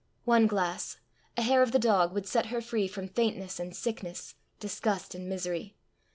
One 0.25 0.47
glass 0.47 0.97
a 1.37 1.43
hair 1.43 1.61
of 1.61 1.73
the 1.73 1.77
dog 1.77 2.11
would 2.13 2.25
set 2.25 2.47
her 2.47 2.59
free 2.59 2.87
from 2.87 3.07
faintness 3.07 3.59
and 3.59 3.75
sickness, 3.75 4.33
disgust 4.59 5.13
and 5.13 5.29
misery! 5.29 5.75